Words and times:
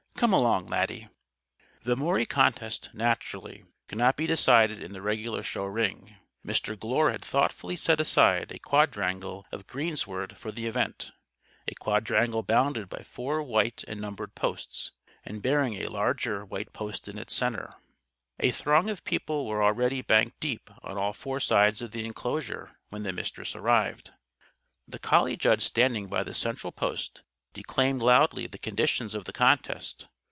"Come 0.21 0.33
along, 0.33 0.67
Laddie!" 0.67 1.07
The 1.81 1.95
Maury 1.95 2.27
contest, 2.27 2.91
naturally, 2.93 3.63
could 3.87 3.97
not 3.97 4.15
be 4.15 4.27
decided 4.27 4.79
in 4.79 4.93
the 4.93 5.01
regular 5.01 5.41
show 5.41 5.65
ring. 5.65 6.15
Mr. 6.45 6.77
Glure 6.79 7.09
had 7.09 7.23
thoughtfully 7.25 7.75
set 7.75 7.99
aside 7.99 8.51
a 8.51 8.59
quadrangle 8.59 9.47
of 9.51 9.65
greensward 9.65 10.37
for 10.37 10.51
the 10.51 10.67
Event 10.67 11.11
a 11.67 11.73
quadrangle 11.73 12.43
bounded 12.43 12.87
by 12.87 13.01
four 13.01 13.41
white 13.41 13.83
and 13.87 13.99
numbered 13.99 14.35
posts, 14.35 14.91
and 15.25 15.41
bearing 15.41 15.73
a 15.73 15.87
larger 15.89 16.45
white 16.45 16.71
post 16.71 17.07
in 17.07 17.17
its 17.17 17.33
center. 17.33 17.71
A 18.39 18.51
throng 18.51 18.91
of 18.91 19.03
people 19.03 19.45
was 19.47 19.53
already 19.55 20.03
banked 20.03 20.39
deep 20.39 20.69
on 20.83 20.99
all 20.99 21.13
four 21.13 21.39
sides 21.39 21.81
of 21.81 21.89
the 21.93 22.05
enclosure 22.05 22.77
when 22.91 23.01
the 23.01 23.11
Mistress 23.11 23.55
arrived. 23.55 24.11
The 24.87 24.99
collie 24.99 25.35
judge 25.35 25.63
standing 25.63 26.09
by 26.09 26.23
the 26.23 26.35
central 26.35 26.71
post 26.71 27.23
declaimed 27.53 28.01
loudly 28.03 28.45
the 28.47 28.57
conditions 28.59 29.13
of 29.15 29.25
the 29.25 29.33
contest. 29.33 30.07